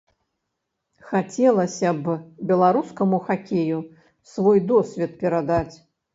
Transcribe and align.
Хацелася 1.09 1.91
б 2.07 2.15
беларускаму 2.53 3.21
хакею 3.27 3.79
свой 4.33 4.57
досвед 4.75 5.17
перадаць. 5.23 5.71